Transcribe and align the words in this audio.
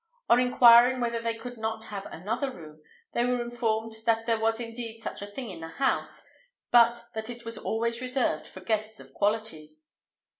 On 0.31 0.39
inquiring 0.39 0.99
whether 0.99 1.19
they 1.19 1.35
could 1.35 1.59
not 1.59 1.83
have 1.83 2.07
another 2.07 2.49
room, 2.49 2.81
they 3.11 3.23
were 3.23 3.39
informed 3.39 3.93
that 4.05 4.25
there 4.25 4.39
was 4.39 4.59
indeed 4.59 4.99
such 4.99 5.21
a 5.21 5.27
thing 5.27 5.51
in 5.51 5.59
the 5.59 5.67
house, 5.67 6.23
but 6.71 7.03
that 7.13 7.29
it 7.29 7.45
was 7.45 7.59
always 7.59 8.01
reserved 8.01 8.47
for 8.47 8.61
guests 8.61 8.99
of 8.99 9.13
quality. 9.13 9.77